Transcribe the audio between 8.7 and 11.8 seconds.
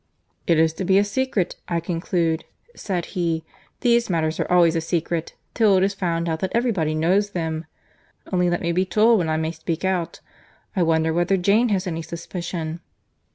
be told when I may speak out.—I wonder whether Jane